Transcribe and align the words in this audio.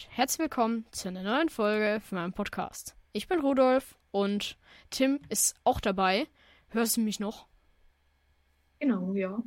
und 0.00 0.16
herzlich 0.16 0.38
willkommen 0.38 0.86
zu 0.92 1.08
einer 1.08 1.22
neuen 1.22 1.50
Folge 1.50 2.00
von 2.00 2.16
meinem 2.16 2.32
Podcast. 2.32 2.96
Ich 3.12 3.28
bin 3.28 3.40
Rudolf 3.40 3.98
und 4.12 4.56
Tim 4.88 5.20
ist 5.28 5.56
auch 5.62 5.78
dabei. 5.78 6.26
Hörst 6.70 6.96
du 6.96 7.02
mich 7.02 7.20
noch? 7.20 7.46
Genau, 8.78 9.12
ja. 9.12 9.42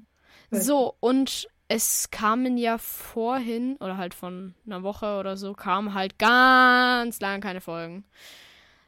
So, 0.52 0.96
und 1.00 1.50
es 1.70 2.12
kamen 2.12 2.60
ja 2.60 2.78
vorhin, 2.78 3.78
oder 3.78 3.98
halt 3.98 4.14
von 4.14 4.54
einer 4.68 4.84
Woche 4.84 5.18
oder 5.18 5.38
so, 5.38 5.54
kamen 5.54 5.96
halt 5.96 6.20
ganz 6.20 7.20
lange 7.20 7.40
keine 7.40 7.62
Folgen. 7.62 8.04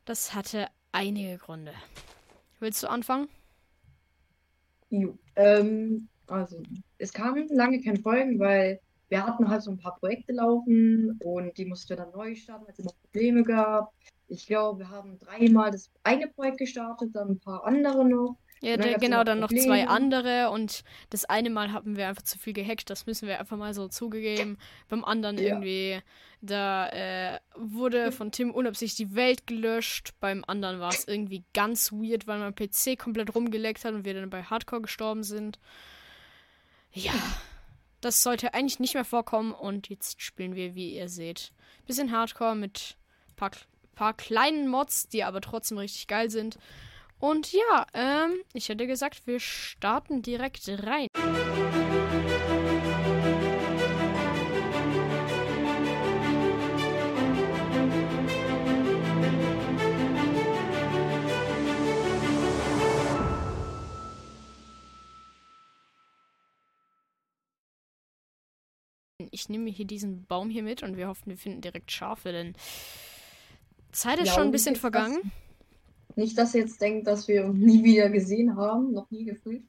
Das 0.03 0.35
hatte 0.35 0.67
einige 0.91 1.39
Gründe. 1.39 1.73
Willst 2.59 2.83
du 2.83 2.87
anfangen? 2.87 3.27
Jo. 4.91 5.17
Ähm, 5.35 6.09
also, 6.27 6.61
es 6.99 7.11
kamen 7.11 7.47
lange 7.47 7.81
keine 7.81 7.99
Folgen, 7.99 8.37
weil 8.37 8.81
wir 9.15 9.25
hatten 9.25 9.49
halt 9.49 9.61
so 9.63 9.71
ein 9.71 9.77
paar 9.77 9.95
Projekte 9.97 10.33
laufen 10.33 11.17
und 11.23 11.57
die 11.57 11.65
mussten 11.65 11.89
wir 11.89 11.95
dann 11.95 12.11
neu 12.11 12.35
starten, 12.35 12.65
weil 12.65 12.73
es 12.73 12.79
immer 12.79 12.91
Probleme 13.03 13.43
gab. 13.43 13.93
Ich 14.27 14.45
glaube, 14.45 14.79
wir 14.79 14.89
haben 14.89 15.17
dreimal 15.19 15.71
das 15.71 15.89
eine 16.03 16.27
Projekt 16.27 16.57
gestartet, 16.57 17.11
dann 17.13 17.29
ein 17.29 17.39
paar 17.39 17.63
andere 17.65 18.03
noch. 18.05 18.35
Ja, 18.61 18.75
dann 18.75 18.91
da, 18.91 18.97
genau, 18.97 19.23
dann 19.23 19.39
noch 19.39 19.49
zwei 19.49 19.87
andere 19.87 20.49
und 20.49 20.83
das 21.11 21.23
eine 21.25 21.49
Mal 21.49 21.71
haben 21.71 21.95
wir 21.95 22.07
einfach 22.07 22.23
zu 22.23 22.37
viel 22.39 22.51
gehackt, 22.51 22.89
das 22.89 23.05
müssen 23.05 23.27
wir 23.27 23.39
einfach 23.39 23.57
mal 23.57 23.73
so 23.73 23.87
zugegeben. 23.87 24.57
Beim 24.89 25.05
anderen 25.05 25.37
Ja. 25.37 25.43
irgendwie, 25.43 25.99
da 26.41 26.89
äh, 26.89 27.39
wurde 27.55 28.11
von 28.11 28.31
Tim 28.31 28.51
unabsichtlich 28.51 29.09
die 29.09 29.15
Welt 29.15 29.47
gelöscht, 29.47 30.13
beim 30.19 30.43
anderen 30.45 30.79
war 30.79 30.89
es 30.89 31.07
irgendwie 31.07 31.45
ganz 31.53 31.93
weird, 31.93 32.27
weil 32.27 32.39
mein 32.39 32.55
PC 32.55 32.97
komplett 32.97 33.33
rumgeleckt 33.33 33.85
hat 33.85 33.93
und 33.93 34.03
wir 34.03 34.13
dann 34.13 34.29
bei 34.29 34.43
Hardcore 34.43 34.81
gestorben 34.81 35.23
sind. 35.23 35.59
Ja, 36.91 37.13
das 38.01 38.21
sollte 38.21 38.53
eigentlich 38.53 38.79
nicht 38.79 38.93
mehr 38.93 39.05
vorkommen 39.05 39.53
und 39.53 39.89
jetzt 39.89 40.21
spielen 40.21 40.55
wir, 40.55 40.75
wie 40.75 40.95
ihr 40.95 41.09
seht, 41.09 41.51
bisschen 41.85 42.11
Hardcore 42.11 42.55
mit 42.55 42.97
paar, 43.35 43.51
paar 43.95 44.13
kleinen 44.13 44.67
Mods, 44.67 45.07
die 45.07 45.23
aber 45.23 45.41
trotzdem 45.41 45.77
richtig 45.77 46.07
geil 46.07 46.29
sind. 46.29 46.57
Und 47.19 47.53
ja, 47.53 47.87
ähm, 47.93 48.35
ich 48.53 48.69
hätte 48.69 48.87
gesagt, 48.87 49.25
wir 49.25 49.39
starten 49.39 50.21
direkt 50.21 50.67
rein. 50.67 51.07
Ich 69.45 69.49
nehme 69.49 69.69
hier 69.69 69.85
diesen 69.85 70.25
Baum 70.25 70.49
hier 70.49 70.63
mit 70.63 70.81
und 70.81 70.97
wir 70.97 71.07
hoffen, 71.07 71.29
wir 71.29 71.37
finden 71.37 71.61
direkt 71.61 71.91
Schafe, 71.91 72.31
denn 72.31 72.55
Zeit 73.91 74.17
ist 74.17 74.29
Ja, 74.29 74.33
schon 74.33 74.45
ein 74.45 74.51
bisschen 74.51 74.75
vergangen. 74.75 75.31
Nicht, 76.15 76.35
dass 76.35 76.55
ihr 76.55 76.61
jetzt 76.61 76.81
denkt, 76.81 77.05
dass 77.05 77.27
wir 77.27 77.45
uns 77.45 77.59
nie 77.59 77.83
wieder 77.83 78.09
gesehen 78.09 78.55
haben, 78.55 78.91
noch 78.93 79.11
nie 79.11 79.23
gefühlt. 79.23 79.61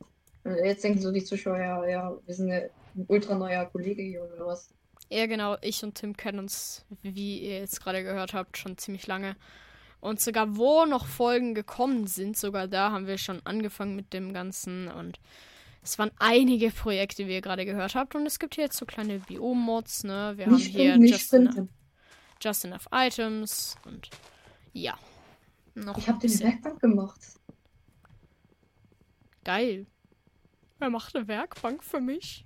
Jetzt 0.65 0.83
denken 0.83 1.03
so 1.03 1.13
die 1.13 1.25
Zuschauer, 1.25 1.59
ja, 1.59 1.87
ja, 1.87 2.17
wir 2.25 2.35
sind 2.35 2.51
ein 2.51 2.71
ultra 3.07 3.35
neuer 3.35 3.67
Kollege 3.67 4.01
hier 4.01 4.23
oder 4.23 4.47
was. 4.47 4.71
Ja, 5.11 5.27
genau. 5.27 5.59
Ich 5.61 5.85
und 5.85 5.97
Tim 5.97 6.17
kennen 6.17 6.39
uns, 6.39 6.87
wie 7.03 7.41
ihr 7.41 7.59
jetzt 7.59 7.83
gerade 7.83 8.03
gehört 8.03 8.33
habt, 8.33 8.57
schon 8.57 8.79
ziemlich 8.79 9.07
lange. 9.07 9.37
Und 10.01 10.23
sogar 10.23 10.57
wo 10.57 10.87
noch 10.87 11.05
Folgen 11.05 11.55
gekommen 11.55 12.07
sind, 12.07 12.39
sogar 12.39 12.67
da 12.67 12.93
haben 12.93 13.07
wir 13.07 13.19
schon 13.19 13.45
angefangen 13.45 13.95
mit 13.95 14.15
dem 14.15 14.33
Ganzen. 14.33 14.89
Und 14.89 15.21
es 15.87 15.99
waren 16.01 16.11
einige 16.19 16.71
Projekte, 16.71 17.27
wie 17.29 17.33
ihr 17.35 17.41
gerade 17.41 17.65
gehört 17.65 17.95
habt. 17.95 18.15
Und 18.17 18.27
es 18.27 18.39
gibt 18.41 18.57
hier 18.57 18.65
jetzt 18.65 18.77
so 18.77 18.85
kleine 18.87 19.21
Biom-Mods, 19.21 20.03
ne? 20.05 20.33
Wir 20.37 20.47
haben 20.47 20.55
Nicht 20.57 20.67
hier 20.67 20.91
sprinten, 20.95 21.01
nicht 21.03 21.13
just, 21.13 21.33
enough, 21.35 21.69
just 22.43 22.65
enough 22.65 22.89
Items 22.93 23.77
und 23.85 24.11
ja. 24.73 24.99
Noch 25.75 25.97
Ich 25.99 26.09
habe 26.09 26.19
den 26.19 26.41
Werkbank 26.41 26.81
gemacht. 26.81 27.21
geil. 29.45 29.87
Wer 30.79 30.91
macht 30.91 31.15
eine 31.15 31.29
Werkbank 31.29 31.85
für 31.85 32.01
mich? 32.01 32.45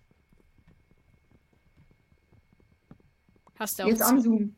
Hast 3.59 3.79
du 3.79 3.85
auch 3.85 3.89
Jetzt 3.89 3.99
zu- 4.01 4.05
anzoomen. 4.07 4.57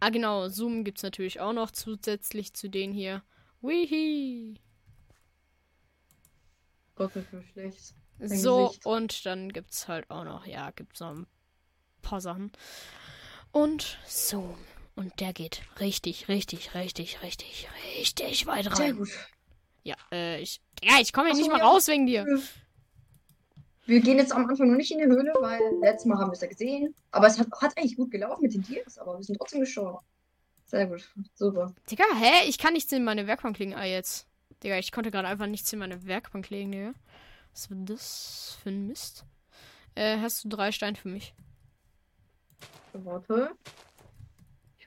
Ah, 0.00 0.10
genau. 0.10 0.48
Zoom 0.48 0.84
gibt's 0.84 1.02
natürlich 1.02 1.40
auch 1.40 1.52
noch 1.52 1.70
zusätzlich 1.70 2.54
zu 2.54 2.68
denen 2.70 2.92
hier. 2.92 3.22
Wihi. 3.62 4.54
Dein 6.98 7.72
So, 8.38 8.66
Gesicht. 8.68 8.86
und 8.86 9.26
dann 9.26 9.52
gibt's 9.52 9.88
halt 9.88 10.10
auch 10.10 10.24
noch, 10.24 10.46
ja, 10.46 10.70
gibt's 10.72 11.00
noch 11.00 11.14
ein 11.14 11.26
paar 12.02 12.20
Sachen. 12.20 12.52
Und 13.52 13.98
Zoom. 14.06 14.54
Und 14.96 15.20
der 15.20 15.32
geht 15.32 15.62
richtig, 15.78 16.28
richtig, 16.28 16.74
richtig, 16.74 17.22
richtig, 17.22 17.68
richtig 17.98 18.46
weit 18.46 18.64
Sehr 18.64 18.86
rein. 18.86 18.96
gut. 18.96 19.08
Ja, 19.84 19.94
äh, 20.12 20.40
ich. 20.40 20.60
Ja, 20.82 20.98
ich 21.00 21.12
komme 21.12 21.30
Ach 21.30 21.34
nicht 21.36 21.46
so, 21.46 21.52
mal 21.52 21.58
ja. 21.60 21.66
raus 21.66 21.86
wegen 21.86 22.06
dir. 22.06 22.26
Wir 23.86 24.00
gehen 24.00 24.18
jetzt 24.18 24.32
am 24.32 24.46
Anfang 24.46 24.68
noch 24.70 24.76
nicht 24.76 24.90
in 24.90 24.98
die 24.98 25.06
Höhle, 25.06 25.32
weil 25.40 25.60
letztes 25.80 26.06
Mal 26.06 26.18
haben 26.18 26.28
wir 26.28 26.34
es 26.34 26.40
ja 26.42 26.48
gesehen. 26.48 26.94
Aber 27.10 27.26
es 27.26 27.38
hat, 27.38 27.46
hat 27.60 27.78
eigentlich 27.78 27.96
gut 27.96 28.10
gelaufen 28.10 28.42
mit 28.42 28.52
den 28.52 28.62
Tiers, 28.62 28.98
aber 28.98 29.16
wir 29.16 29.24
sind 29.24 29.38
trotzdem 29.38 29.60
gestorben. 29.60 30.04
Sehr 30.66 30.86
gut. 30.86 31.08
Super. 31.34 31.74
Digga, 31.90 32.04
hä? 32.14 32.46
Ich 32.48 32.58
kann 32.58 32.74
nichts 32.74 32.92
in 32.92 33.02
meine 33.04 33.26
Werkbank 33.26 33.58
legen. 33.58 33.74
Ah, 33.74 33.86
jetzt. 33.86 34.27
Digga, 34.62 34.78
ich 34.78 34.92
konnte 34.92 35.10
gerade 35.10 35.28
einfach 35.28 35.46
nichts 35.46 35.72
in 35.72 35.78
meine 35.78 36.06
Werkbank 36.06 36.50
legen, 36.50 36.72
Digga. 36.72 36.92
Was 37.52 37.70
war 37.70 37.78
das 37.80 38.58
für 38.62 38.70
ein 38.70 38.86
Mist? 38.86 39.24
Äh, 39.94 40.18
hast 40.18 40.44
du 40.44 40.48
drei 40.48 40.72
Steine 40.72 40.96
für 40.96 41.08
mich? 41.08 41.34
Warte. 42.92 43.52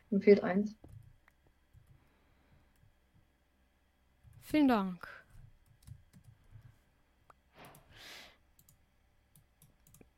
Mir 0.09 0.21
fehlt 0.21 0.43
eins. 0.43 0.75
Vielen 4.41 4.67
Dank. 4.67 5.07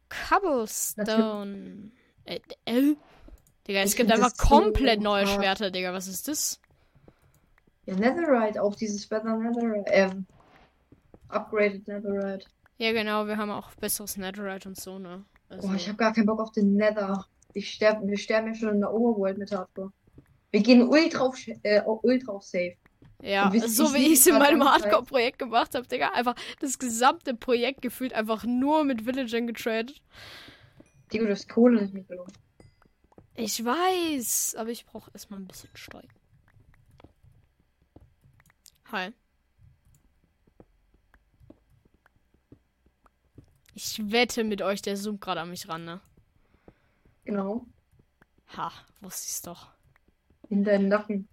Cobblestone. 0.09 1.91
Äh, 2.25 2.39
äh? 2.65 2.95
Digga, 3.67 3.81
es 3.81 3.95
gibt 3.95 4.11
einfach 4.11 4.35
komplett 4.37 5.01
neue. 5.01 5.27
Schwerter, 5.27 5.71
Digga. 5.71 5.93
Was 5.93 6.07
ist 6.07 6.27
das? 6.27 6.59
Ja, 7.85 7.95
Netherite, 7.95 8.61
auch 8.61 8.75
dieses 8.75 9.05
Feather 9.05 9.35
Netherite. 9.37 9.91
Ähm, 9.91 10.25
upgraded 11.29 11.87
Netherite. 11.87 12.45
Ja, 12.77 12.91
genau, 12.91 13.27
wir 13.27 13.37
haben 13.37 13.51
auch 13.51 13.71
besseres 13.75 14.17
Netherite 14.17 14.69
und 14.69 14.77
so, 14.79 14.99
ne? 14.99 15.25
Also, 15.49 15.67
Oh, 15.69 15.73
ich 15.73 15.87
habe 15.87 15.97
gar 15.97 16.13
keinen 16.13 16.25
Bock 16.25 16.39
auf 16.39 16.51
den 16.51 16.75
Nether. 16.75 17.25
Ich 17.53 17.69
sterb, 17.71 17.99
wir 18.03 18.17
sterben 18.17 18.47
ja 18.47 18.55
schon 18.55 18.69
in 18.75 18.79
der 18.79 18.91
Overworld 18.93 19.37
mit 19.37 19.51
Hardcore. 19.51 19.91
Wir 20.51 20.61
gehen 20.61 20.87
ultra 20.87 21.19
auf, 21.19 21.37
äh, 21.63 21.81
ultra 21.85 22.31
auf 22.33 22.43
Safe. 22.43 22.75
ja, 23.21 23.51
so 23.67 23.93
wie 23.93 24.07
ich 24.07 24.19
es 24.19 24.27
in 24.27 24.37
meinem 24.37 24.63
Hardcore-Projekt 24.63 25.39
gemacht 25.39 25.75
habe, 25.75 25.87
Digga. 25.87 26.09
Einfach 26.13 26.35
das 26.61 26.79
gesamte 26.79 27.33
Projekt 27.35 27.81
gefühlt 27.81 28.13
einfach 28.13 28.43
nur 28.43 28.83
mit 28.83 29.05
Villagern 29.05 29.47
getradet. 29.47 30.01
Digga, 31.11 31.25
du 31.25 31.31
hast 31.31 31.49
Kohle 31.49 31.81
nicht 31.81 31.93
mitgenommen. 31.93 32.31
Ich 33.35 33.63
weiß, 33.63 34.55
aber 34.57 34.69
ich 34.69 34.85
brauche 34.85 35.09
erstmal 35.11 35.39
ein 35.39 35.47
bisschen 35.47 35.69
Steuer. 35.73 36.03
Hi. 38.91 39.11
Ich 43.75 44.11
wette 44.11 44.43
mit 44.43 44.61
euch, 44.61 44.81
der 44.81 44.95
zoomt 44.95 45.21
gerade 45.21 45.41
an 45.41 45.49
mich 45.49 45.67
ran, 45.67 45.83
ne? 45.85 46.01
Genau. 47.25 47.65
Ha, 48.55 48.71
wusste 49.01 49.27
ich's 49.27 49.41
doch. 49.41 49.71
In 50.49 50.63
deinen 50.63 50.89
Nacken. 50.89 51.27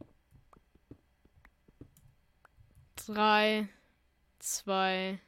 Drei, 2.97 3.69
zwei, 4.39 5.19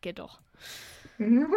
geht 0.00 0.18
doch. 0.18 0.40
Mhm. 1.18 1.54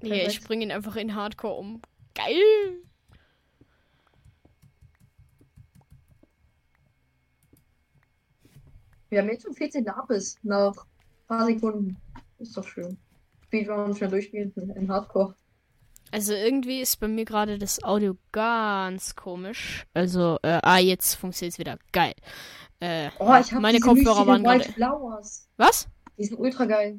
Nee, 0.00 0.26
ich 0.26 0.42
bringe 0.42 0.64
ihn 0.64 0.72
einfach 0.72 0.96
in 0.96 1.14
Hardcore 1.14 1.54
um. 1.54 1.82
Geil! 2.14 2.82
Wir 9.14 9.22
haben 9.22 9.28
jetzt 9.28 9.44
schon 9.44 9.54
14 9.54 9.84
Lapis 9.84 10.36
nach 10.42 10.72
ein 10.76 11.28
paar 11.28 11.46
Sekunden. 11.46 11.96
Ist 12.40 12.56
doch 12.56 12.66
schön. 12.66 12.98
Speedrun 13.44 13.94
schnell 13.94 14.10
durchspielen 14.10 14.52
in 14.74 14.90
Hardcore. 14.90 15.36
Also 16.10 16.32
irgendwie 16.32 16.80
ist 16.80 16.98
bei 16.98 17.06
mir 17.06 17.24
gerade 17.24 17.56
das 17.56 17.80
Audio 17.84 18.16
ganz 18.32 19.14
komisch. 19.14 19.86
Also, 19.94 20.38
äh, 20.42 20.58
ah, 20.64 20.78
jetzt 20.78 21.14
funktioniert 21.14 21.52
es 21.52 21.58
wieder. 21.60 21.78
Geil. 21.92 22.14
Äh, 22.80 23.10
Oh, 23.20 23.32
ich 23.40 23.52
habe 23.52 23.60
meine 23.60 23.78
Kopfhörer 23.78 24.26
waren 24.26 24.42
White 24.42 24.64
gerade. 24.64 24.72
Flowers. 24.72 25.48
Was? 25.58 25.86
Die 26.18 26.24
sind 26.24 26.40
ultra 26.40 26.64
geil. 26.64 26.98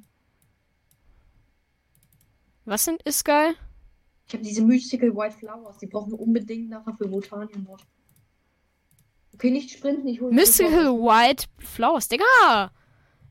Was 2.63 2.85
sind 2.85 3.01
ist 3.03 3.25
geil? 3.25 3.55
Ich 4.25 4.33
habe 4.35 4.43
diese 4.45 4.63
Mystical 4.63 5.13
White 5.13 5.35
Flowers. 5.35 5.79
Die 5.79 5.87
brauchen 5.87 6.13
wir 6.13 6.19
unbedingt 6.21 6.69
nachher 6.69 6.95
für 6.95 7.09
Botanienmod. 7.09 7.81
Okay, 9.35 9.51
nicht 9.51 9.69
sprinten, 9.69 10.07
ich 10.07 10.21
hole 10.21 10.33
Mystical 10.33 10.93
White 10.93 11.47
Flowers. 11.59 12.07
Digga! 12.07 12.71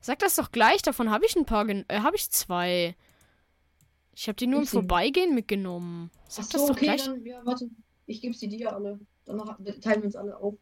Sag 0.01 0.19
das 0.19 0.35
doch 0.35 0.51
gleich, 0.51 0.83
davon 0.83 1.09
habe 1.09 1.25
ich 1.25 1.35
ein 1.35 1.45
paar. 1.45 1.67
Äh, 1.67 1.83
habe 1.89 2.15
ich 2.15 2.29
zwei. 2.29 2.95
Ich 4.13 4.27
habe 4.27 4.35
die 4.35 4.45
nur 4.45 4.59
im. 4.61 4.67
Vorbeigehen 4.67 5.33
mitgenommen. 5.33 6.11
Sag 6.27 6.45
Ach 6.45 6.51
das 6.51 6.61
so, 6.61 6.67
doch 6.67 6.75
okay, 6.75 6.85
gleich. 6.85 7.05
dann, 7.05 7.25
ja, 7.25 7.43
warte. 7.43 7.71
Ich 8.05 8.21
gebe 8.21 8.35
sie 8.35 8.47
dir 8.47 8.71
alle. 8.71 8.99
Dann 9.25 9.39
teilen 9.81 10.01
wir 10.01 10.05
uns 10.05 10.15
alle 10.15 10.37
auf. 10.37 10.53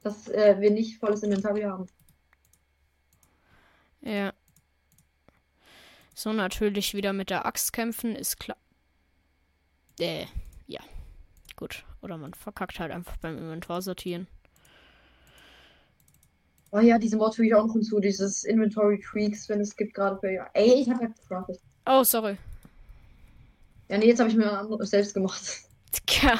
Dass 0.00 0.28
äh, 0.28 0.56
wir 0.58 0.72
nicht 0.72 0.98
volles 0.98 1.22
Inventar 1.22 1.54
hier 1.54 1.70
haben. 1.70 1.86
Ja. 4.00 4.32
So, 6.12 6.32
natürlich 6.32 6.92
wieder 6.94 7.12
mit 7.12 7.30
der 7.30 7.46
Axt 7.46 7.72
kämpfen, 7.72 8.16
ist 8.16 8.40
klar. 8.40 8.58
Äh, 10.00 10.26
ja. 10.66 10.80
Gut. 11.54 11.84
Oder 12.00 12.18
man 12.18 12.34
verkackt 12.34 12.80
halt 12.80 12.90
einfach 12.90 13.16
beim 13.18 13.38
Inventar 13.38 13.80
sortieren. 13.80 14.26
Oh 16.74 16.80
ja, 16.80 16.98
diesen 16.98 17.18
Mod 17.18 17.34
füge 17.34 17.48
ich 17.48 17.54
auch 17.54 17.66
noch 17.66 17.74
hinzu, 17.74 18.00
dieses 18.00 18.44
Inventory 18.44 18.98
Tweaks, 18.98 19.48
wenn 19.50 19.60
es 19.60 19.76
gibt, 19.76 19.92
gerade 19.92 20.18
für 20.18 20.32
ja. 20.32 20.46
Ey, 20.54 20.80
ich 20.80 20.88
habe 20.88 21.04
ja 21.04 21.08
gecraftet. 21.10 21.60
Oh, 21.86 22.02
sorry. 22.02 22.38
Ja, 23.88 23.98
nee, 23.98 24.06
jetzt 24.06 24.20
habe 24.20 24.30
ich 24.30 24.36
mir 24.36 24.66
selbst 24.80 25.12
gemacht. 25.12 25.42
Tja. 26.06 26.38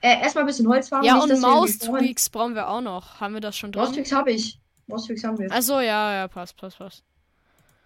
Äh, 0.00 0.22
erstmal 0.22 0.44
ein 0.44 0.46
bisschen 0.46 0.66
Holz 0.66 0.88
farmen. 0.88 1.06
Ja, 1.06 1.16
nicht, 1.16 1.34
und 1.34 1.40
Maus-Tweaks 1.42 2.30
brauchen 2.30 2.54
wir 2.54 2.68
auch 2.68 2.80
noch. 2.80 3.20
Haben 3.20 3.34
wir 3.34 3.42
das 3.42 3.58
schon 3.58 3.72
dran? 3.72 3.84
Maustweaks 3.84 4.12
habe 4.12 4.32
ich. 4.32 4.58
Maustweaks 4.86 5.22
haben 5.22 5.38
wir. 5.38 5.52
Achso, 5.52 5.80
ja, 5.80 6.14
ja, 6.14 6.28
passt, 6.28 6.56
passt, 6.56 6.78
passt. 6.78 7.04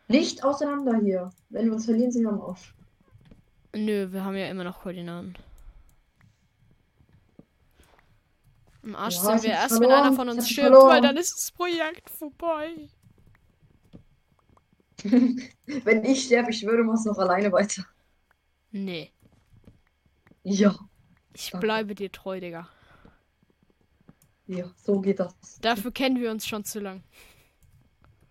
Nicht 0.07 0.45
auseinander 0.45 1.01
hier. 1.03 1.33
Wenn 1.49 1.67
wir 1.67 1.73
uns 1.73 1.87
verlieren, 1.87 2.13
sind 2.13 2.23
wir 2.23 2.31
am 2.31 2.41
Arsch. 2.41 2.73
Nö, 3.75 4.13
wir 4.13 4.25
haben 4.25 4.37
ja 4.37 4.49
immer 4.49 4.63
noch 4.63 4.83
Koordinaten. 4.83 5.35
Im 8.85 8.95
Arsch 8.97 9.17
Ja, 9.17 9.23
sind 9.23 9.43
wir 9.45 9.51
erst, 9.51 9.81
wenn 9.81 9.89
verloren. 9.89 10.07
einer 10.07 10.17
von 10.17 10.29
uns 10.29 10.49
stirbt, 10.49 10.69
verloren. 10.69 10.89
weil 10.91 11.01
dann 11.01 11.17
ist 11.17 11.35
das 11.37 11.51
Projekt 11.53 12.11
vorbei. 12.11 12.89
Wenn 15.67 16.05
ich 16.05 16.25
sterbe, 16.25 16.51
ich 16.51 16.59
schwöre, 16.61 16.79
du 16.79 16.85
machst 16.85 17.07
noch 17.07 17.19
alleine 17.19 17.53
weiter. 17.53 17.85
Nee, 18.71 19.13
Ja, 20.43 20.77
ich 21.33 21.51
Danke. 21.51 21.67
bleibe 21.67 21.95
dir 21.95 22.11
treu, 22.11 22.41
Digga. 22.41 22.69
ja, 24.47 24.71
so 24.77 25.01
geht 25.01 25.21
das. 25.21 25.35
Dafür 25.61 25.93
kennen 25.93 26.21
wir 26.21 26.31
uns 26.31 26.47
schon 26.47 26.65
zu 26.65 26.81
lang. 26.81 27.03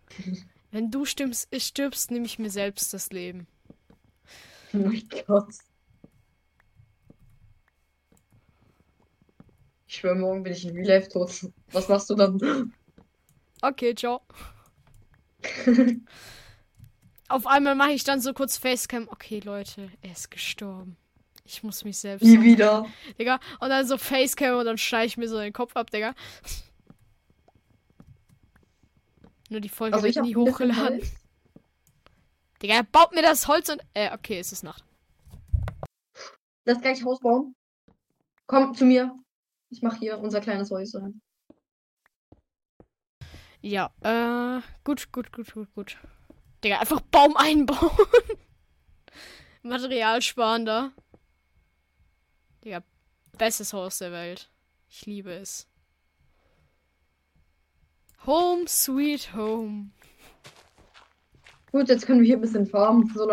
Wenn 0.72 0.90
du 0.92 1.06
stirbst, 1.06 1.48
stirbst, 1.62 2.12
nehme 2.12 2.26
ich 2.26 2.40
mir 2.40 2.50
selbst 2.50 2.94
das 2.94 3.12
Leben. 3.12 3.48
Oh 4.74 4.78
mein 4.78 5.08
Gott. 5.28 5.54
Ich 9.94 10.00
schwöre, 10.00 10.16
morgen 10.16 10.42
bin 10.42 10.54
ich 10.54 10.66
in 10.66 10.76
Real 10.76 10.88
Life 10.88 11.10
tot. 11.10 11.52
Was 11.72 11.88
machst 11.88 12.10
du 12.10 12.16
dann? 12.16 12.74
Okay, 13.62 13.94
ciao. 13.94 14.22
Auf 17.28 17.46
einmal 17.46 17.76
mache 17.76 17.92
ich 17.92 18.04
dann 18.04 18.20
so 18.20 18.34
kurz 18.34 18.58
Facecam. 18.58 19.08
Okay, 19.08 19.40
Leute, 19.42 19.92
er 20.02 20.14
ist 20.14 20.32
gestorben. 20.32 20.98
Ich 21.46 21.62
muss 21.62 21.86
mich 21.86 22.00
selbst. 22.00 22.24
Nie 22.24 22.42
wieder. 22.42 22.88
Digga. 23.20 23.40
Und 23.60 23.70
dann 23.70 23.86
so 23.86 24.00
Facecam 24.00 24.58
und 24.58 24.66
dann 24.66 24.80
schneide 24.80 25.06
ich 25.06 25.18
mir 25.18 25.30
so 25.30 25.38
den 25.38 25.54
Kopf 25.54 25.76
ab, 25.76 25.92
Digga. 25.92 26.16
Nur 29.50 29.62
die 29.62 29.70
Folge 29.70 29.94
Also 29.94 30.08
ich 30.08 30.16
wird 30.16 30.26
nie 30.26 30.36
hochgeladen. 30.36 31.04
Digga, 32.64 32.74
er 32.74 32.84
baut 32.84 33.14
mir 33.14 33.22
das 33.22 33.48
Holz 33.48 33.70
und. 33.70 33.80
Äh, 33.94 34.12
okay, 34.12 34.40
es 34.40 34.52
ist 34.52 34.64
Nacht. 34.64 34.84
Lass 36.66 36.82
gleich 36.82 37.06
Haus 37.06 37.20
bauen. 37.20 37.54
Komm 38.48 38.74
zu 38.74 38.86
mir. 38.86 39.16
Ich 39.74 39.82
mache 39.82 39.98
hier 39.98 40.20
unser 40.20 40.40
kleines 40.40 40.70
Häuschen. 40.70 41.20
Ja, 43.60 43.92
äh, 44.02 44.62
gut, 44.84 45.12
gut, 45.12 45.32
gut, 45.32 45.52
gut, 45.52 45.74
gut. 45.74 45.98
Digga, 46.64 46.78
einfach 46.80 47.02
Baum 47.02 47.36
einbauen. 47.36 47.90
Material 49.64 50.22
sparen 50.22 50.66
da. 50.66 50.92
Digga, 52.64 52.84
bestes 53.40 53.74
Haus 53.74 53.98
der 53.98 54.12
Welt. 54.12 54.52
Ich 54.88 55.08
liebe 55.08 55.34
es. 55.34 55.68
Home, 58.28 58.68
sweet 58.68 59.34
home. 59.34 59.90
Gut, 61.72 61.90
jetzt 61.90 62.06
können 62.06 62.20
wir 62.20 62.28
hier 62.28 62.38
ein 62.38 62.42
bisschen 62.42 62.68
farmen, 62.68 63.12
so 63.16 63.26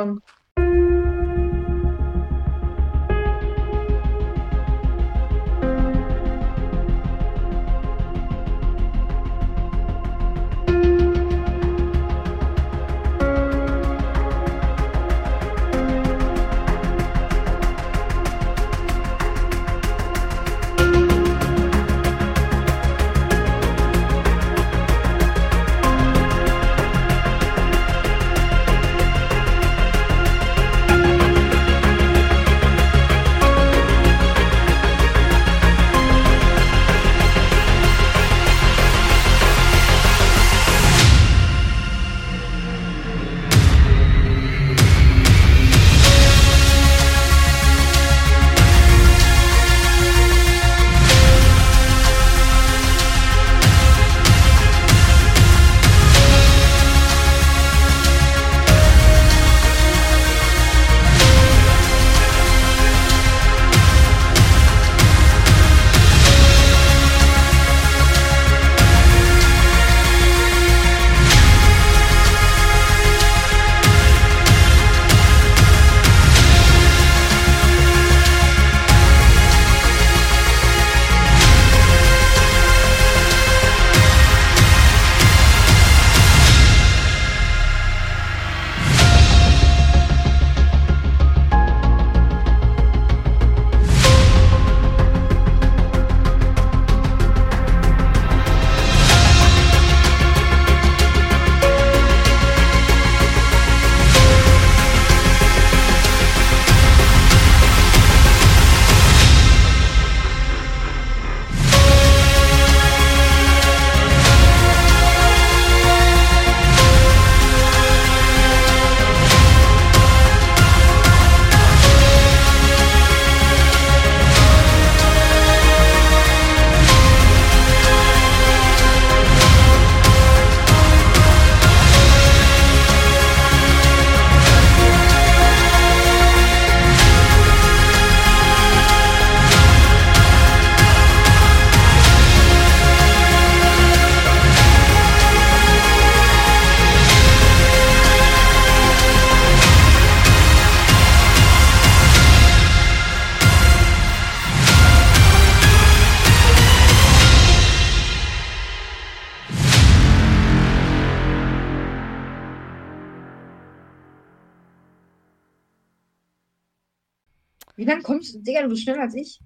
lange 167.90 168.02
kommst 168.02 168.34
du? 168.34 168.38
Digga, 168.40 168.62
du 168.62 168.68
bist 168.68 168.82
schneller 168.82 169.02
als 169.02 169.14
ich. 169.14 169.40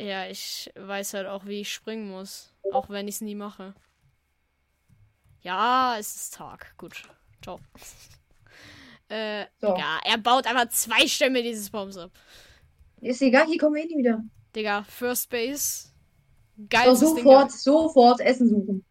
Ja, 0.00 0.26
ich 0.26 0.70
weiß 0.74 1.14
halt 1.14 1.26
auch, 1.26 1.46
wie 1.46 1.60
ich 1.60 1.72
springen 1.72 2.10
muss. 2.10 2.52
Auch 2.72 2.88
wenn 2.88 3.06
ich 3.08 3.16
es 3.16 3.20
nie 3.20 3.34
mache. 3.34 3.74
Ja, 5.42 5.96
es 5.98 6.14
ist 6.16 6.34
Tag. 6.34 6.74
Gut. 6.76 7.02
Ciao. 7.42 7.60
äh, 9.08 9.46
So. 9.60 9.74
Digga, 9.74 10.00
er 10.04 10.18
baut 10.18 10.46
einfach 10.46 10.68
zwei 10.70 11.06
Stämme 11.06 11.42
dieses 11.42 11.70
Baums 11.70 11.96
ab. 11.96 12.10
Ist 13.00 13.22
egal, 13.22 13.46
hier 13.46 13.58
kommen 13.58 13.74
wir 13.76 13.82
eh 13.84 13.86
nie 13.86 13.98
wieder. 13.98 14.24
Digga, 14.54 14.84
First 14.84 15.28
Base. 15.30 15.88
So, 16.56 16.66
Geiles 16.68 17.00
Ding. 17.00 17.08
sofort, 17.16 17.52
sofort 17.52 18.20
Essen 18.20 18.48
suchen. 18.48 18.84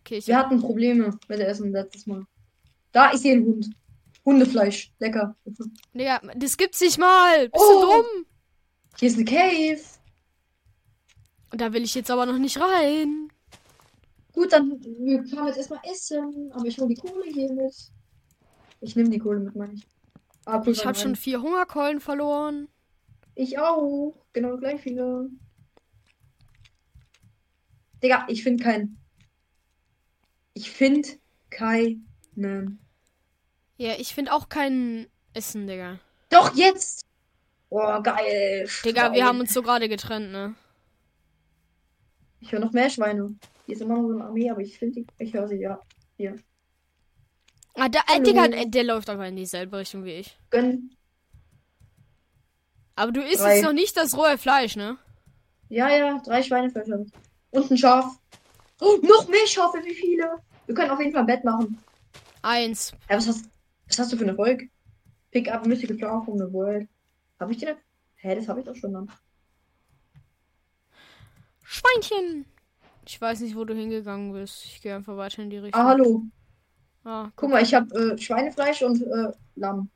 Okay, 0.00 0.22
Wir 0.24 0.36
hatten 0.38 0.60
Probleme 0.60 1.18
mit 1.28 1.40
Essen 1.40 1.72
letztes 1.72 2.06
Mal. 2.06 2.26
Da 2.92 3.10
ist 3.10 3.22
hier 3.22 3.34
ein 3.34 3.44
Hund. 3.44 3.66
Hundefleisch. 4.24 4.92
Lecker. 4.98 5.36
Digga, 5.94 6.20
das 6.36 6.56
gibt's 6.56 6.80
nicht 6.80 6.98
mal. 6.98 7.48
Bist 7.48 7.64
Oh. 7.64 7.80
du 7.80 7.86
dumm? 7.86 8.26
Hier 8.98 9.08
ist 9.08 9.16
eine 9.16 9.24
Cave. 9.24 9.80
Und 11.50 11.60
da 11.60 11.72
will 11.72 11.82
ich 11.82 11.94
jetzt 11.94 12.10
aber 12.10 12.24
noch 12.26 12.38
nicht 12.38 12.58
rein. 12.60 13.28
Gut, 14.32 14.52
dann 14.52 14.80
wir 14.80 15.24
fahren 15.26 15.48
jetzt 15.48 15.58
erstmal 15.58 15.80
essen. 15.90 16.50
Aber 16.52 16.64
ich 16.66 16.78
hole 16.78 16.88
die 16.94 17.00
Kohle 17.00 17.24
hier 17.30 17.52
mit. 17.52 17.74
Ich 18.80 18.96
nehme 18.96 19.10
die 19.10 19.18
Kohle 19.18 19.40
mit, 19.40 19.54
meine 19.54 19.74
ich. 19.74 19.86
Ah, 20.44 20.62
Ich 20.66 20.84
habe 20.86 20.96
schon 20.98 21.14
vier 21.16 21.42
Hungerkeulen 21.42 22.00
verloren. 22.00 22.68
Ich 23.34 23.58
auch. 23.58 24.14
Genau 24.32 24.56
gleich 24.56 24.80
viele. 24.80 25.28
Digga, 28.02 28.26
ich 28.28 28.42
finde 28.42 28.64
keinen. 28.64 28.98
Ich 30.54 30.70
finde 30.70 31.08
keinen. 31.50 32.78
Ja, 33.76 33.94
ich 33.98 34.14
finde 34.14 34.32
auch 34.32 34.48
kein 34.48 35.08
Essen, 35.34 35.66
Digga. 35.66 35.98
Doch, 36.30 36.54
jetzt! 36.54 37.06
Oh, 37.70 38.00
geil. 38.02 38.68
Digga, 38.84 39.12
wir 39.12 39.18
Schwein. 39.18 39.24
haben 39.24 39.40
uns 39.40 39.54
so 39.54 39.62
gerade 39.62 39.88
getrennt, 39.88 40.30
ne? 40.30 40.54
Ich 42.40 42.52
höre 42.52 42.60
noch 42.60 42.72
mehr 42.72 42.90
Schweine. 42.90 43.34
Hier 43.66 43.76
ist 43.76 43.80
immer 43.80 43.96
noch 43.96 44.08
so 44.08 44.14
eine 44.14 44.24
Armee, 44.24 44.50
aber 44.50 44.60
ich 44.60 44.78
finde 44.78 45.00
die. 45.00 45.06
Ich 45.18 45.32
höre 45.32 45.48
sie, 45.48 45.60
ja. 45.60 45.80
Ah, 47.74 47.88
da, 47.88 48.00
äh. 48.14 48.20
Digga, 48.20 48.44
äh, 48.46 48.68
der 48.68 48.84
läuft 48.84 49.08
einfach 49.08 49.26
in 49.26 49.36
dieselbe 49.36 49.78
Richtung 49.78 50.04
wie 50.04 50.12
ich. 50.12 50.38
Gönn. 50.50 50.90
Aber 52.94 53.12
du 53.12 53.22
isst 53.22 53.40
Drei. 53.40 53.56
jetzt 53.56 53.64
noch 53.64 53.72
nicht 53.72 53.96
das 53.96 54.16
rohe 54.16 54.36
Fleisch, 54.36 54.76
ne? 54.76 54.98
Ja, 55.70 55.88
ja, 55.88 56.20
drei 56.24 56.42
Schweinefleisch. 56.42 56.88
Und 57.50 57.70
ein 57.70 57.78
Schaf. 57.78 58.04
Oh, 58.80 58.98
noch 59.02 59.26
mehr 59.28 59.46
Schafe, 59.46 59.78
wie 59.84 59.94
viele? 59.94 60.38
Wir 60.66 60.74
können 60.74 60.90
auf 60.90 61.00
jeden 61.00 61.12
Fall 61.12 61.22
ein 61.22 61.26
Bett 61.26 61.44
machen. 61.44 61.82
Eins. 62.42 62.92
Ja, 63.08 63.16
was 63.16 63.28
hast, 63.28 63.46
was 63.92 63.98
hast 63.98 64.12
du 64.12 64.16
für 64.16 64.22
eine 64.22 64.32
Erfolg? 64.32 64.62
Pick 65.30 65.52
up 65.52 65.66
Mythical 65.66 65.98
Jar 65.98 66.22
from 66.24 66.38
the 66.38 66.50
World. 66.50 66.88
Habe 67.38 67.52
ich 67.52 67.58
den? 67.58 67.76
Hä, 68.16 68.34
das 68.34 68.48
habe 68.48 68.60
ich 68.60 68.66
doch 68.66 68.74
schon 68.74 68.92
dann. 68.94 69.10
Schweinchen. 71.62 72.46
Ich 73.06 73.20
weiß 73.20 73.40
nicht, 73.40 73.54
wo 73.56 73.64
du 73.64 73.74
hingegangen 73.74 74.32
bist. 74.32 74.64
Ich 74.64 74.80
gehe 74.80 74.94
einfach 74.94 75.16
weiter 75.16 75.42
in 75.42 75.50
die 75.50 75.58
Richtung. 75.58 75.80
Ah, 75.80 75.88
hallo. 75.88 76.22
Ah, 77.04 77.30
Guck 77.36 77.50
mal, 77.50 77.62
ich 77.62 77.74
habe 77.74 77.94
äh, 77.94 78.18
Schweinefleisch 78.18 78.82
und 78.82 79.02
äh, 79.02 79.32
Lamm. 79.56 79.90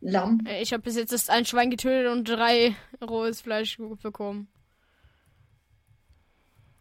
Lamm. 0.00 0.40
Äh, 0.46 0.62
Ich 0.62 0.72
habe 0.72 0.82
bis 0.82 0.96
jetzt 0.96 1.12
erst 1.12 1.30
ein 1.30 1.44
Schwein 1.44 1.70
getötet 1.70 2.10
und 2.12 2.24
drei 2.28 2.76
rohes 3.02 3.40
Fleisch 3.40 3.76
bekommen. 4.02 4.48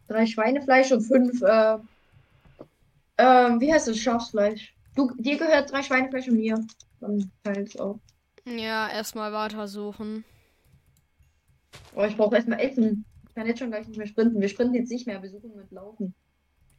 Drei 0.08 0.26
Schweinefleisch 0.28 0.92
und 0.92 1.02
fünf, 1.02 1.42
äh, 1.42 1.78
ähm, 3.18 3.60
wie 3.60 3.74
heißt 3.74 3.88
das? 3.88 3.98
Schafsfleisch. 3.98 4.73
Du, 4.96 5.12
dir 5.18 5.38
gehört 5.38 5.72
drei 5.72 5.82
Schweinefleisch 5.84 6.28
und 6.28 6.36
mir. 6.38 6.66
Dann 7.00 7.32
teils 7.44 7.78
auch. 7.80 8.00
Ja, 8.46 8.90
erstmal 8.90 9.32
weiter 9.34 9.68
suchen. 9.68 10.24
Oh, 11.96 12.04
ich 12.04 12.16
brauche 12.18 12.36
erstmal 12.36 12.60
Essen. 12.60 13.06
Ich 13.28 13.34
kann 13.36 13.48
jetzt 13.48 13.60
schon 13.60 13.72
gleich 13.72 13.88
nicht 13.88 13.98
mehr 13.98 14.08
sprinten. 14.08 14.40
Wir 14.40 14.50
sprinten 14.50 14.76
jetzt 14.76 14.92
nicht 14.92 15.08
mehr, 15.08 15.22
wir 15.22 15.30
suchen 15.30 15.56
mit 15.56 15.72
Laufen. 15.72 16.14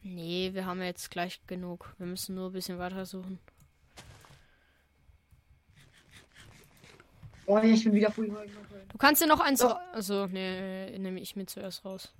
Nee, 0.01 0.51
wir 0.53 0.65
haben 0.65 0.81
jetzt 0.81 1.09
gleich 1.11 1.45
genug. 1.47 1.93
Wir 1.97 2.05
müssen 2.05 2.35
nur 2.35 2.49
ein 2.49 2.53
bisschen 2.53 2.77
weiter 2.77 3.05
suchen. 3.05 3.39
Oh, 7.47 7.57
ja, 7.57 7.63
ich 7.65 7.83
bin 7.83 7.93
wieder 7.93 8.11
voll. 8.11 8.27
Du 8.89 8.97
kannst 8.97 9.21
dir 9.21 9.27
noch 9.27 9.39
eins. 9.39 9.63
Ra- 9.63 9.79
Also, 9.93 10.25
nee, 10.27 10.97
nehme 10.97 11.19
ich 11.19 11.35
mir 11.35 11.45
zuerst 11.45 11.85
raus. 11.85 12.13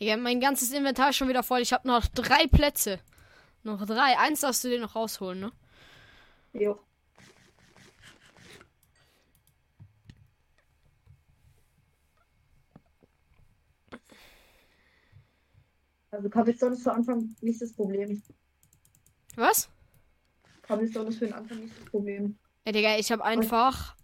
Digga, 0.00 0.16
mein 0.16 0.40
ganzes 0.40 0.72
Inventar 0.72 1.10
ist 1.10 1.16
schon 1.16 1.28
wieder 1.28 1.42
voll. 1.42 1.60
Ich 1.60 1.72
habe 1.72 1.86
noch 1.86 2.06
drei 2.06 2.46
Plätze. 2.46 2.98
Noch 3.62 3.84
drei. 3.86 4.18
Eins 4.18 4.40
darfst 4.40 4.64
du 4.64 4.68
dir 4.68 4.80
noch 4.80 4.94
rausholen, 4.96 5.40
ne? 5.40 5.52
Jo. 6.52 6.80
Also 16.10 16.28
Cobblestone 16.28 16.74
ist 16.74 16.82
für 16.82 16.92
Anfang 16.92 17.34
nicht 17.40 17.62
das 17.62 17.72
Problem. 17.72 18.22
Was? 19.36 19.68
Cobblestone 20.62 21.08
ist 21.08 21.18
für 21.18 21.26
den 21.26 21.34
Anfang 21.34 21.58
nicht 21.60 21.78
das 21.78 21.84
Problem. 21.88 22.38
Ey, 22.64 22.72
Digga, 22.72 22.96
ich 22.98 23.10
habe 23.12 23.24
einfach. 23.24 23.94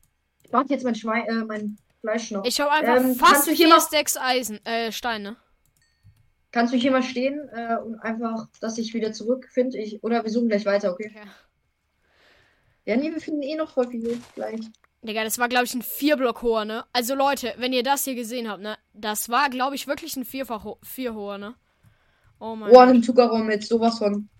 Ich 0.44 0.52
mach 0.52 0.64
jetzt 0.68 0.84
mein 0.84 0.94
Schwein, 0.94 1.25
äh, 1.26 1.44
mein 1.44 1.76
Fleisch 2.00 2.30
noch. 2.30 2.44
Ich 2.44 2.60
habe 2.60 2.70
einfach 2.70 2.96
Ähm, 3.04 3.16
fast 3.16 3.48
vier 3.48 3.80
Stacks 3.80 4.16
Eisen. 4.16 4.64
Äh, 4.64 4.92
Steine. 4.92 5.36
Kannst 6.56 6.72
du 6.72 6.78
hier 6.78 6.90
mal 6.90 7.02
stehen 7.02 7.50
äh, 7.52 7.76
und 7.84 7.98
einfach, 7.98 8.46
dass 8.62 8.78
ich 8.78 8.94
wieder 8.94 9.12
zurückfinde? 9.12 9.76
Ich, 9.76 10.02
oder 10.02 10.25
wir 10.25 10.30
suchen 10.30 10.48
gleich 10.48 10.64
weiter, 10.64 10.90
okay? 10.90 11.12
Ja. 11.14 11.20
Ja, 12.86 12.96
nee, 12.96 13.12
wir 13.12 13.20
finden 13.20 13.42
eh 13.42 13.56
noch 13.56 13.75
voll 13.75 13.88
viel 13.88 14.18
gleich. 14.34 14.60
Digga, 15.02 15.22
das 15.22 15.38
war, 15.38 15.50
glaube 15.50 15.66
ich, 15.66 15.75
ein 15.75 15.82
Vierblock 15.82 16.40
hoher, 16.40 16.64
ne? 16.64 16.86
Also, 16.94 17.14
Leute, 17.14 17.52
wenn 17.58 17.75
ihr 17.75 17.82
das 17.82 18.04
hier 18.04 18.14
gesehen 18.14 18.48
habt, 18.48 18.62
ne? 18.62 18.78
Das 18.94 19.28
war, 19.28 19.50
glaube 19.50 19.75
ich, 19.75 19.86
wirklich 19.86 20.16
ein 20.16 20.25
Vierfach 20.25 20.64
ho 20.64 20.78
vier 20.82 21.12
ne? 21.12 21.56
Oh 22.40 22.56
mein 22.56 22.70
Oh, 22.70 22.72
Gott. 22.72 22.88
einen 22.88 23.02
Zuckerraum 23.02 23.46
mit 23.46 23.62
sowas 23.62 23.98
von. 23.98 24.30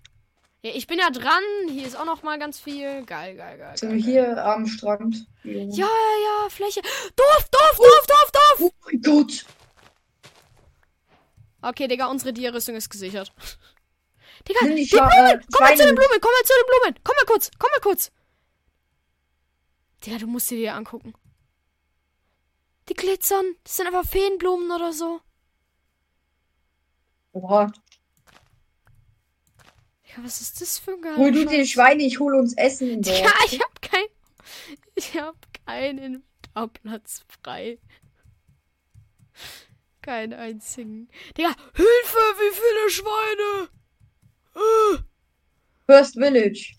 Ja, 0.63 0.71
ich 0.73 0.87
bin 0.87 0.97
ja 0.97 1.11
dran. 1.11 1.43
Hier 1.69 1.85
ist 1.85 1.99
auch 1.99 2.05
noch 2.05 2.23
mal 2.23 2.39
ganz 2.39 2.59
viel. 2.59 3.03
Geil, 3.05 3.35
geil, 3.35 3.59
geil. 3.59 3.77
Sind 3.77 3.91
wir 3.93 4.01
hier 4.03 4.43
am 4.43 4.65
Strand? 4.65 5.27
Ja, 5.43 5.51
ja, 5.53 5.85
ja, 5.85 6.49
Fläche. 6.49 6.81
Dorf, 7.15 7.47
Dorf, 7.51 7.77
Oh. 7.77 7.83
Dorf, 7.83 8.07
Dorf, 8.07 8.31
Dorf. 8.31 8.61
Oh 8.61 8.71
mein 8.87 9.01
Gott! 9.03 9.45
Okay, 11.61 11.87
Digga, 11.87 12.07
unsere 12.07 12.33
Dia-Rüstung 12.33 12.75
ist 12.75 12.89
gesichert. 12.89 13.31
Digga, 14.47 14.59
die, 14.67 14.85
Blumen! 14.85 15.09
äh, 15.09 15.39
Komm 15.51 15.63
mal 15.63 15.75
zu 15.75 15.85
den 15.85 15.95
Blumen! 15.95 16.21
Komm 16.21 16.31
mal 16.31 16.45
zu 16.45 16.53
den 16.53 16.67
Blumen! 16.67 16.99
Komm 17.03 17.15
mal 17.15 17.25
kurz! 17.25 17.51
Komm 17.57 17.69
mal 17.73 17.81
kurz! 17.81 18.11
Digga, 20.05 20.17
du 20.19 20.27
musst 20.27 20.49
dir 20.51 20.57
die 20.57 20.69
angucken. 20.69 21.13
Die 22.89 22.93
glitzern. 22.93 23.55
Das 23.63 23.75
sind 23.77 23.87
einfach 23.87 24.05
Feenblumen 24.09 24.71
oder 24.71 24.93
so. 24.93 25.19
Oha. 27.33 27.71
Digga, 30.07 30.23
was 30.23 30.39
ist 30.41 30.61
das 30.61 30.79
für 30.79 30.91
ein 30.91 31.01
geiler 31.01 31.17
Hol 31.17 31.31
du 31.31 31.45
die 31.45 31.57
Scheiß? 31.57 31.69
Schweine, 31.69 32.03
ich 32.03 32.19
hole 32.19 32.37
uns 32.37 32.53
Essen. 32.55 33.01
Ja, 33.03 33.31
ich 33.47 33.59
hab 33.59 33.81
kein. 33.81 34.05
Ich 34.95 35.19
hab 35.19 35.35
keinen 35.65 35.97
Inventarplatz 35.97 37.23
frei. 37.43 37.79
Keinen 40.07 40.31
einzigen. 40.31 41.09
Digga, 41.37 41.53
Hilfe! 41.75 42.17
Wie 42.39 42.55
viele 42.55 42.89
Schweine! 42.89 43.69
Äh. 44.55 45.03
First 45.85 46.13
Village. 46.13 46.77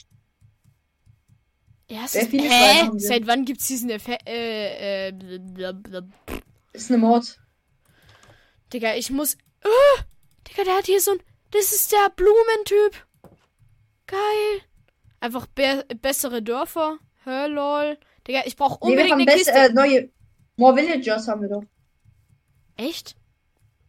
Es 1.89 2.13
Sehr 2.13 2.27
viele 2.27 2.45
Schweine 2.47 2.87
haben 2.87 2.93
wir. 2.95 3.07
Seit 3.07 3.27
wann 3.27 3.45
gibt's 3.45 3.67
diesen 3.67 3.91
Effekt? 3.91 4.27
Äh, 4.27 5.09
äh, 5.09 5.13
blablabla. 5.13 6.09
Ist 6.73 6.91
eine 6.91 6.97
Mod. 6.97 7.39
Digga, 8.73 8.95
ich 8.95 9.11
muss. 9.11 9.35
Äh, 9.35 10.03
Digga, 10.49 10.65
der 10.65 10.79
hat 10.79 10.87
hier 10.87 11.03
so 11.03 11.11
ein. 11.11 11.19
Das 11.51 11.71
ist 11.73 11.93
der 11.93 12.09
Blumentyp. 12.17 13.07
Geil. 14.07 14.63
Einfach 15.21 15.47
be 15.49 15.85
bessere 16.01 16.43
Dörfer. 16.43 16.99
Hä, 17.25 17.47
lol. 17.49 17.99
Digga, 18.27 18.41
ich 18.47 18.57
brauch 18.57 18.81
Nee, 18.81 18.97
wir 18.97 19.05
unbedingt 19.05 19.13
haben 19.13 19.21
eine 19.21 19.33
Kiste. 19.37 19.53
äh, 19.53 19.69
neue. 19.75 20.11
More 20.57 20.75
Villagers 20.77 21.29
haben 21.29 21.43
wir 21.43 21.51
doch. 21.51 21.65
Echt? 22.77 23.18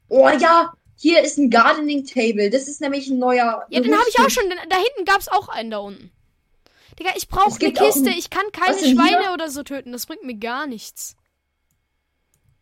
Oh 0.09 0.27
ja, 0.29 0.73
hier 0.95 1.21
ist 1.23 1.37
ein 1.37 1.49
Gardening 1.49 2.05
Table. 2.05 2.49
Das 2.49 2.67
ist 2.67 2.81
nämlich 2.81 3.07
ein 3.09 3.19
neuer. 3.19 3.65
Ja, 3.69 3.79
den 3.79 3.93
habe 3.93 4.09
ich 4.09 4.19
auch 4.19 4.29
schon. 4.29 4.49
Da 4.69 4.75
hinten 4.77 5.05
gab's 5.05 5.27
auch 5.27 5.47
einen 5.49 5.71
da 5.71 5.77
unten. 5.79 6.11
Digga, 6.99 7.11
ich 7.15 7.29
brauche 7.29 7.49
Es 7.49 7.61
eine 7.61 7.71
Kiste. 7.73 8.09
ein- 8.09 8.17
Ich 8.17 8.29
kann 8.29 8.51
keine 8.51 8.77
Schweine 8.77 9.19
hier? 9.21 9.33
oder 9.33 9.49
so 9.49 9.63
töten. 9.63 9.91
Das 9.93 10.05
bringt 10.05 10.23
mir 10.23 10.35
gar 10.37 10.67
nichts. 10.67 11.15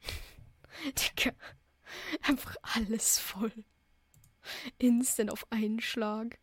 Digga. 0.85 1.31
Einfach 2.27 2.55
alles 2.75 3.17
voll. 3.17 3.51
Instant 4.77 5.31
auf 5.31 5.45
einen 5.49 5.81
Schlag. 5.81 6.37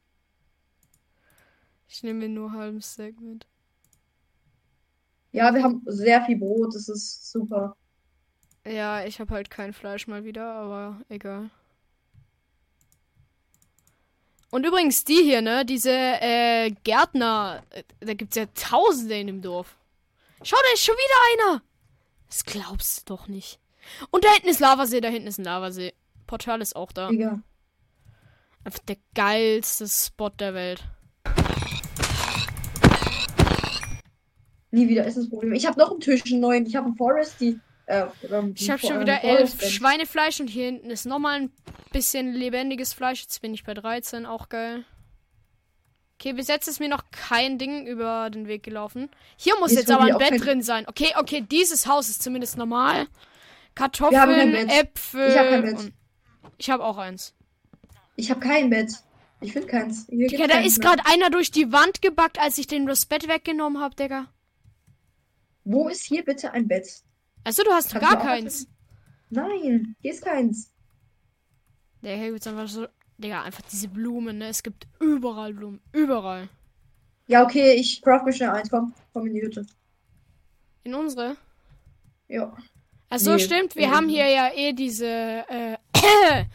Ich 1.88 2.02
nehme 2.02 2.20
mir 2.20 2.28
nur 2.28 2.52
halben 2.52 2.82
Stack 2.82 3.20
mit. 3.20 3.46
Ja, 5.32 5.54
wir 5.54 5.62
haben 5.62 5.82
sehr 5.86 6.24
viel 6.24 6.36
Brot. 6.38 6.74
Das 6.74 6.88
ist 6.88 7.30
super. 7.30 7.76
Ja, 8.66 9.04
ich 9.04 9.20
habe 9.20 9.34
halt 9.34 9.50
kein 9.50 9.72
Fleisch 9.72 10.06
mal 10.06 10.24
wieder, 10.24 10.52
aber 10.52 11.00
egal. 11.08 11.50
Und 14.50 14.64
übrigens, 14.64 15.04
die 15.04 15.22
hier, 15.22 15.42
ne? 15.42 15.64
Diese 15.66 15.90
äh, 15.90 16.70
Gärtner, 16.84 17.62
äh, 17.70 17.82
da 18.00 18.14
gibt's 18.14 18.36
ja 18.36 18.46
Tausende 18.54 19.18
in 19.18 19.26
dem 19.26 19.42
Dorf. 19.42 19.76
Schau, 20.42 20.56
da 20.56 20.74
ist 20.74 20.84
schon 20.84 20.94
wieder 20.94 21.48
einer. 21.52 21.62
Das 22.28 22.44
glaubst 22.44 23.00
du 23.00 23.14
doch 23.14 23.28
nicht. 23.28 23.58
Und 24.10 24.24
da 24.24 24.32
hinten 24.32 24.48
ist 24.48 24.60
Lavasee, 24.60 25.00
da 25.00 25.08
hinten 25.08 25.28
ist 25.28 25.38
ein 25.38 25.44
Lavasee. 25.44 25.92
Portal 26.26 26.60
ist 26.60 26.76
auch 26.76 26.92
da. 26.92 27.08
Digga. 27.08 27.40
Einfach 28.64 28.78
der 28.80 28.96
geilste 29.14 29.86
Spot 29.88 30.30
der 30.30 30.54
Welt. 30.54 30.84
Nie 34.70 34.88
wieder 34.88 35.06
Essensproblem. 35.06 35.52
Ich 35.52 35.66
habe 35.66 35.78
noch 35.78 35.90
einen 35.90 36.00
Tisch, 36.00 36.22
einen 36.26 36.40
neuen. 36.40 36.66
Ich 36.66 36.74
habe 36.76 36.86
einen 36.86 36.96
Forest, 36.96 37.40
die. 37.40 37.60
Äh, 37.86 38.06
Ich 38.54 38.70
habe 38.70 38.80
schon 38.80 39.00
wieder 39.00 39.22
elf. 39.22 39.62
Schweinefleisch 39.62 40.40
und 40.40 40.48
hier 40.48 40.66
hinten 40.66 40.90
ist 40.90 41.04
nochmal 41.04 41.40
ein 41.40 41.52
bisschen 41.92 42.32
lebendiges 42.32 42.92
Fleisch. 42.92 43.22
Jetzt 43.22 43.40
bin 43.42 43.52
ich 43.54 43.64
bei 43.64 43.74
13, 43.74 44.26
auch 44.26 44.48
geil. 44.48 44.84
Okay, 46.18 46.32
bis 46.32 46.48
jetzt 46.48 46.68
ist 46.68 46.80
mir 46.80 46.88
noch 46.88 47.04
kein 47.10 47.58
Ding 47.58 47.86
über 47.86 48.30
den 48.30 48.46
Weg 48.46 48.62
gelaufen. 48.62 49.10
Hier 49.36 49.58
muss 49.58 49.72
Ist 49.72 49.78
jetzt 49.80 49.90
aber 49.90 50.04
ein 50.04 50.18
Bett 50.18 50.42
drin 50.42 50.62
sein. 50.62 50.86
Okay, 50.88 51.12
okay, 51.18 51.42
dieses 51.42 51.86
Haus 51.86 52.08
ist 52.08 52.22
zumindest 52.22 52.56
normal. 52.56 53.08
Kartoffeln. 53.74 54.54
Äpfel. 54.68 55.28
Ich 55.28 55.36
hab 55.36 55.48
kein 55.48 55.62
Bett. 55.62 55.92
Ich 56.56 56.70
habe 56.70 56.84
auch 56.84 56.96
eins. 56.96 57.34
Ich 58.16 58.30
habe 58.30 58.40
kein 58.40 58.70
Bett. 58.70 58.92
Ich 59.40 59.52
finde 59.52 59.68
keins. 59.68 60.06
Hier 60.08 60.28
Digga, 60.28 60.46
da 60.46 60.60
ist 60.60 60.80
gerade 60.80 61.04
einer 61.04 61.28
durch 61.28 61.50
die 61.50 61.72
Wand 61.72 62.00
gebackt, 62.00 62.38
als 62.38 62.56
ich 62.56 62.66
den 62.66 62.86
das 62.86 63.04
Bett 63.04 63.28
weggenommen 63.28 63.82
habe, 63.82 63.94
Digga. 63.94 64.28
Wo 65.64 65.88
ist 65.88 66.04
hier 66.04 66.24
bitte 66.24 66.52
ein 66.52 66.68
Bett? 66.68 66.86
Also 67.44 67.62
du 67.62 67.70
hast 67.70 67.92
Kannst 67.92 68.08
gar 68.08 68.18
keins. 68.20 68.66
Nein, 69.30 69.94
hier 70.00 70.12
ist 70.12 70.24
keins. 70.24 70.72
Der 72.02 72.16
hier 72.16 72.30
gibt's 72.30 72.46
einfach 72.46 72.68
so. 72.68 72.86
Digga, 73.16 73.42
einfach 73.42 73.62
diese 73.70 73.88
Blumen, 73.88 74.38
ne? 74.38 74.48
Es 74.48 74.62
gibt 74.62 74.88
überall 75.00 75.54
Blumen. 75.54 75.80
Überall. 75.92 76.48
Ja, 77.26 77.44
okay, 77.44 77.74
ich 77.74 78.02
craft 78.02 78.24
mir 78.24 78.32
schnell 78.32 78.50
eins. 78.50 78.68
Komm, 78.70 78.92
komm 79.12 79.26
in 79.26 79.34
die 79.34 79.42
Hütte. 79.42 79.64
In 80.82 80.94
unsere. 80.94 81.36
Ja. 82.28 82.56
Ach 83.08 83.18
so, 83.18 83.34
Nee, 83.34 83.38
stimmt. 83.38 83.76
Wir 83.76 83.90
haben 83.90 84.08
hier 84.08 84.28
ja 84.28 84.50
eh 84.52 84.72
diese. 84.72 85.06
Äh, 85.06 85.76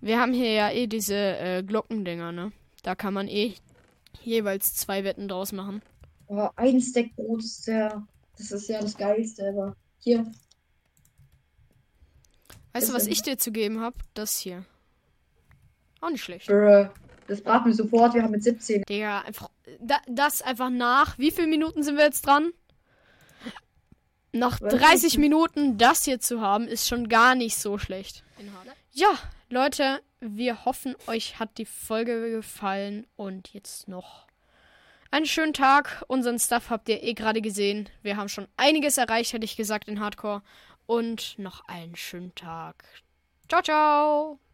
wir 0.00 0.20
haben 0.20 0.32
hier 0.32 0.52
ja 0.52 0.70
eh 0.70 0.86
diese 0.86 1.14
äh, 1.14 1.62
Glockendinger, 1.62 2.32
ne? 2.32 2.52
Da 2.82 2.94
kann 2.94 3.14
man 3.14 3.28
eh 3.28 3.54
jeweils 4.22 4.74
zwei 4.74 5.04
Wetten 5.04 5.28
draus 5.28 5.52
machen. 5.52 5.82
Oh, 6.26 6.48
ein 6.56 6.80
Stack 6.80 7.14
Brot 7.16 7.40
ist 7.44 7.66
der. 7.66 8.06
Das 8.36 8.50
ist 8.50 8.68
ja 8.68 8.80
das 8.80 8.96
Geilste, 8.96 9.48
aber. 9.48 9.76
Hier. 9.98 10.30
Weißt 12.72 12.90
du, 12.90 12.92
was 12.92 13.06
ich 13.06 13.22
dir 13.22 13.38
zu 13.38 13.50
geben 13.50 13.80
habe? 13.80 13.96
Das 14.14 14.38
hier. 14.38 14.64
Auch 16.00 16.10
nicht 16.10 16.22
schlecht. 16.22 16.48
Das 16.48 17.40
braten 17.40 17.66
wir 17.66 17.74
sofort. 17.74 18.14
Wir 18.14 18.22
haben 18.22 18.30
mit 18.30 18.42
17. 18.42 18.82
Digga, 18.82 19.22
einfach. 19.22 19.50
Da, 19.80 19.96
das 20.08 20.42
einfach 20.42 20.70
nach. 20.70 21.18
Wie 21.18 21.30
viele 21.30 21.48
Minuten 21.48 21.82
sind 21.82 21.96
wir 21.96 22.04
jetzt 22.04 22.26
dran? 22.26 22.52
Nach 24.32 24.60
Weiß 24.60 24.74
30 24.74 25.02
nicht. 25.02 25.18
Minuten 25.18 25.78
das 25.78 26.04
hier 26.04 26.20
zu 26.20 26.40
haben, 26.40 26.68
ist 26.68 26.86
schon 26.86 27.08
gar 27.08 27.34
nicht 27.34 27.56
so 27.56 27.78
schlecht. 27.78 28.22
Ja, 28.92 29.08
Leute, 29.48 30.00
wir 30.20 30.64
hoffen, 30.64 30.94
euch 31.06 31.38
hat 31.38 31.58
die 31.58 31.64
Folge 31.64 32.30
gefallen 32.30 33.06
und 33.16 33.52
jetzt 33.54 33.88
noch 33.88 34.25
einen 35.16 35.26
schönen 35.26 35.54
Tag. 35.54 36.04
Unseren 36.08 36.38
Stuff 36.38 36.68
habt 36.68 36.88
ihr 36.88 37.02
eh 37.02 37.14
gerade 37.14 37.40
gesehen. 37.40 37.88
Wir 38.02 38.16
haben 38.16 38.28
schon 38.28 38.48
einiges 38.56 38.98
erreicht, 38.98 39.32
hätte 39.32 39.46
ich 39.46 39.56
gesagt, 39.56 39.88
in 39.88 40.00
Hardcore. 40.00 40.42
Und 40.84 41.38
noch 41.38 41.66
einen 41.66 41.96
schönen 41.96 42.34
Tag. 42.34 42.84
Ciao, 43.48 43.62
ciao. 43.62 44.45